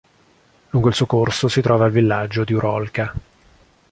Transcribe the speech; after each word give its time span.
Lungo 0.71 0.87
il 0.87 0.95
suo 0.95 1.05
corso 1.05 1.47
si 1.47 1.61
trova 1.61 1.85
il 1.85 1.91
villaggio 1.91 2.43
di 2.43 2.53
Urolka. 2.55 3.13